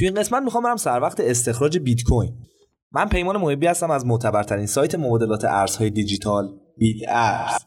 [0.00, 2.32] تو این قسمت می‌خوام برم سر وقت استخراج بیت کوین
[2.92, 7.58] من پیمان محبی هستم از معتبرترین سایت مبادلات ارزهای دیجیتال بیت ارز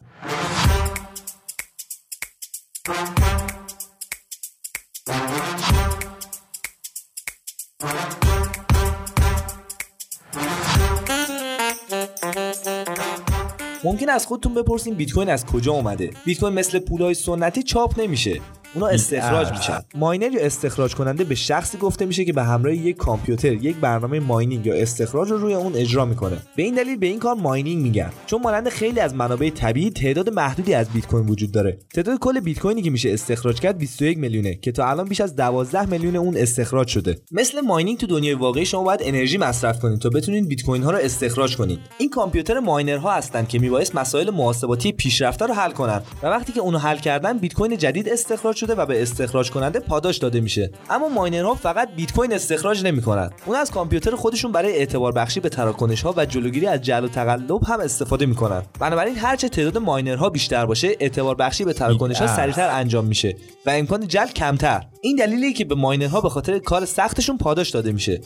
[13.84, 16.10] ممکن از خودتون بپرسین بیت کوین از کجا اومده.
[16.26, 18.42] بیت کوین مثل پولهای سنتی چاپ نمیشه.
[18.76, 19.80] اونا استخراج میشن.
[19.96, 24.20] ماینر یا استخراج کننده به شخصی گفته میشه که به همراه یک کامپیوتر یک برنامه
[24.20, 26.38] mining یا استخراج رو روی اون اجرا می‌کنه.
[26.56, 28.10] به این دلیل به این کار mining میگن.
[28.26, 31.80] چون مانند خیلی از منابع طبیعی تعداد محدودی از بیت کوین وجود داره.
[31.94, 35.36] تعداد کل بیت کوینی که میشه استخراج کرد 21 میلیونه که تا الان بیش از
[35.36, 37.16] 12 میلیون اون استخراج شده.
[37.32, 40.92] مثل mining تو دنیای واقعی شما باید انرژی مصرف کنید تا بتونید بیت کوین ها
[40.92, 41.80] رو استخراج کنید.
[41.98, 46.02] این کامپیوتر ماینرها هستن که میبایست مسائل محاسباتی پیشرفته رو حل کنن.
[46.24, 49.80] و وقتی که اونو حل کردن بیت کوین جدید استخراج شده و به استخراج کننده
[49.80, 50.72] پاداش داده میشه.
[50.90, 55.50] اما ماینرها فقط بیت کوین استخراج نمی‌کنن اونا از کامپیوتر خودشون برای اعتبار بخشی به
[55.50, 60.30] تراکنش ها و جلوگیری از جعل و تقلب هم استفاده می‌کنن بنابراین هرچه تعداد ماینرها
[60.30, 64.84] بیشتر باشه اعتبار بخشی به تراکنش ها سریعتر انجام میشه و امکان جل کمتر.
[65.02, 68.22] این دلیلیه که به ماینرها به خاطر کار سختشون پاداش داده میشه.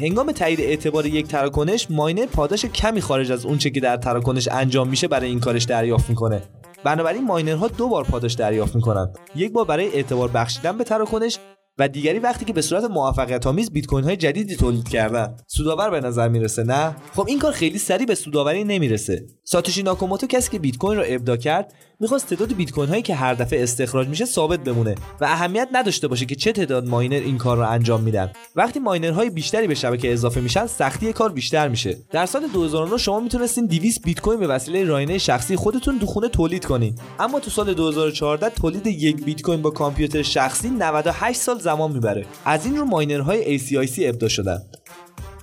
[0.00, 4.88] هنگام تایید اعتبار یک تراکنش ماینر پاداش کمی خارج از اونچه که در تراکنش انجام
[4.88, 6.42] میشه برای این کارش دریافت می‌کنه.
[6.84, 11.38] بنابراین ماینرها دو بار پاداش دریافت می‌کنن یک بار برای اعتبار بخشیدن به تراکنش
[11.78, 15.36] و دیگری وقتی که به صورت موفقیت آمیز بیت کوین های جدیدی تولید کردن.
[15.46, 19.26] سودآور به نظر می‌رسه نه؟ خب این کار خیلی سریع به سودآوری نمی‌رسه.
[19.44, 23.14] ساتوشی ناکاموتو کسی که بیت کوین رو ابدا کرد می‌خواست تعداد بیت کوین هایی که
[23.14, 27.38] هر دفعه استخراج میشه ثابت بمونه و اهمیت نداشته باشه که چه تعداد ماینر این
[27.38, 28.32] کار رو انجام میدن.
[28.56, 31.96] وقتی ماینرهای بیشتری به شبکه اضافه میشن سختی کار بیشتر میشه.
[32.10, 36.64] در سال 2009 شما می‌تونستین 200 بیت کوین به وسیله راینه شخصی خودتون دو تولید
[36.64, 36.94] کنین.
[37.18, 42.26] اما تو سال 2014 تولید یک بیت کوین با کامپیوتر شخصی 98 سال زمان می‌بره.
[42.44, 44.62] از این رو ماینرهای ACIC ابدا شدن.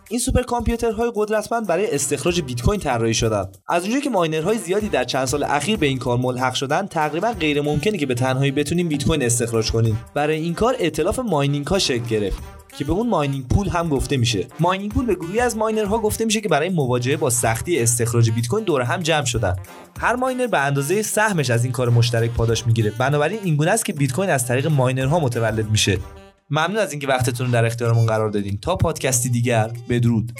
[0.09, 3.57] این سوپر کامپیوترهای قدرتمند برای استخراج بیت کوین طراحی شدند.
[3.67, 7.31] از اونجایی که ماینرهای زیادی در چند سال اخیر به این کار ملحق شدن تقریبا
[7.39, 9.99] غیر ممکنه که به تنهایی بتونیم بیت کوین استخراج کنیم.
[10.13, 12.37] برای این کار ائتلاف mining ها شکل گرفت
[12.77, 14.47] که به اون mining pool هم گفته میشه.
[14.59, 18.47] mining pool به گروهی از ماینرها گفته میشه که برای مواجهه با سختی استخراج بیت
[18.47, 19.55] کوین دور هم جمع شدن
[19.99, 22.91] هر ماینر به اندازه سهمش از این کار مشترک پاداش می‌گیره.
[22.91, 25.97] بنابراین اینگونه است که بیت کوین از طریق ماینرها متولد میشه.
[26.49, 28.57] ممنون از اینکه وقتتون رو در اختیارمون قرار دادین.
[28.57, 30.31] تا پادکستی دیگر بدرود.